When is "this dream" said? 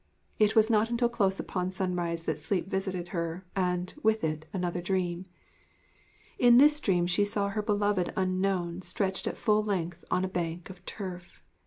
6.57-7.05